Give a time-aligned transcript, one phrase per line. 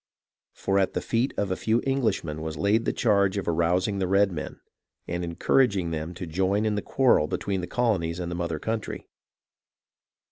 [0.55, 4.07] For at the feet of a few Englishmen was laid the charge of arousing the
[4.07, 4.59] redmen,
[5.07, 9.05] and encouraging them to join in the quarrel between the colonies and the mother country.